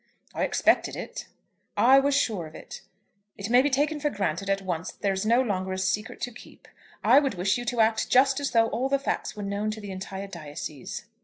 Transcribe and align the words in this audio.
"I 0.33 0.45
expected 0.45 0.95
it." 0.95 1.27
"I 1.77 1.99
was 1.99 2.15
sure 2.15 2.47
of 2.47 2.55
it. 2.55 2.81
It 3.37 3.51
may 3.51 3.61
be 3.61 3.69
taken 3.69 3.99
for 3.99 4.09
granted 4.09 4.49
at 4.49 4.63
once 4.63 4.91
that 4.91 5.03
there 5.03 5.13
is 5.13 5.27
no 5.27 5.43
longer 5.43 5.73
a 5.73 5.77
secret 5.77 6.19
to 6.21 6.31
keep. 6.31 6.67
I 7.03 7.19
would 7.19 7.35
wish 7.35 7.55
you 7.59 7.65
to 7.65 7.81
act 7.81 8.09
just 8.09 8.39
as 8.39 8.49
though 8.49 8.65
all 8.69 8.89
the 8.89 8.97
facts 8.97 9.35
were 9.35 9.43
known 9.43 9.69
to 9.69 9.79
the 9.79 9.91
entire 9.91 10.25
diocese." 10.25 11.05